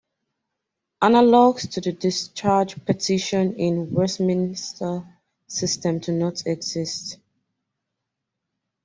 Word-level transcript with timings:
Analogs 1.03 1.69
to 1.69 1.79
the 1.79 1.91
discharge 1.91 2.83
petition 2.85 3.53
in 3.53 3.91
Westminster 3.93 5.05
systems 5.47 6.07
do 6.07 6.11
not 6.13 6.43
exist. 6.47 7.19